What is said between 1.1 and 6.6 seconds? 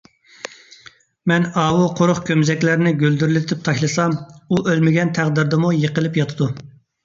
مەن ئاۋۇ قۇرۇق كومزەكلەرنى گۈلدۈرلىتىپ تاشلىسام، ئۇ ئۆلمىگەن تەقدىردىمۇ يىقىلىپ ياتىدۇ.